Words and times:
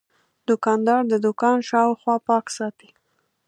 دوکاندار 0.49 1.01
د 1.07 1.13
دوکان 1.25 1.57
شاوخوا 1.69 2.15
پاک 2.27 2.45
ساتي. 2.57 2.89